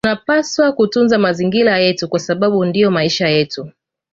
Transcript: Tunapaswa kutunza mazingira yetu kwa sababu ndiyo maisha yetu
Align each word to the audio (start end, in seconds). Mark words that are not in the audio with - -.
Tunapaswa 0.05 0.71
kutunza 0.71 1.17
mazingira 1.17 1.77
yetu 1.77 2.07
kwa 2.09 2.19
sababu 2.19 2.65
ndiyo 2.65 2.91
maisha 2.91 3.27
yetu 3.29 3.71